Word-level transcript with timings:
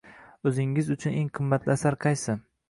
“O’zingiz 0.51 0.89
uchun 0.95 1.19
eng 1.19 1.29
qimmatli 1.41 1.75
asar 1.75 1.99
qaysi?” 2.09 2.39